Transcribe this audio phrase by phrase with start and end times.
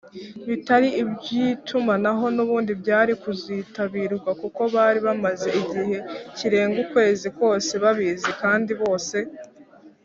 [0.49, 5.97] bitari iby’itumanaho nubundi byari kuzitabirwa kuko bari bamaze igihe
[6.37, 9.17] kirenga ukwezi kose babizi kandi bose.